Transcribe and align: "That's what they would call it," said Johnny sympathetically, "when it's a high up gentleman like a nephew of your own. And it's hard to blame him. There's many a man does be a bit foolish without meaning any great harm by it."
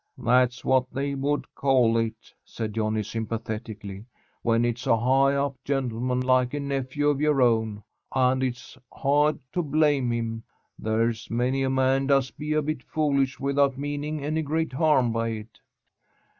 "That's 0.17 0.65
what 0.65 0.91
they 0.91 1.13
would 1.13 1.45
call 1.53 1.95
it," 1.97 2.33
said 2.43 2.73
Johnny 2.73 3.03
sympathetically, 3.03 4.05
"when 4.41 4.65
it's 4.65 4.87
a 4.87 4.97
high 4.97 5.35
up 5.35 5.57
gentleman 5.63 6.21
like 6.21 6.55
a 6.55 6.59
nephew 6.59 7.07
of 7.09 7.21
your 7.21 7.39
own. 7.39 7.83
And 8.11 8.41
it's 8.41 8.79
hard 8.91 9.37
to 9.53 9.61
blame 9.61 10.09
him. 10.11 10.41
There's 10.79 11.29
many 11.29 11.61
a 11.61 11.69
man 11.69 12.07
does 12.07 12.31
be 12.31 12.53
a 12.53 12.63
bit 12.63 12.81
foolish 12.81 13.39
without 13.39 13.77
meaning 13.77 14.23
any 14.25 14.41
great 14.41 14.73
harm 14.73 15.11
by 15.11 15.27
it." 15.27 15.59